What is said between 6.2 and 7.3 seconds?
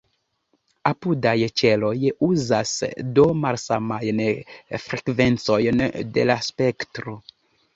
la spektro.